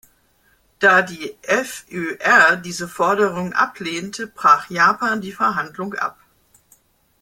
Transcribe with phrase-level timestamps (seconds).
[0.79, 6.17] Da die FÖR diese Forderungen ablehnte, brach Japan die Verhandlungen ab.